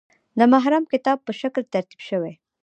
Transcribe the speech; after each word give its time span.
د 0.39 0.41
محرم 0.53 0.83
کتاب 0.93 1.17
په 1.27 1.31
شکل 1.41 1.63
ترتیب 1.73 2.01
شوی. 2.09 2.33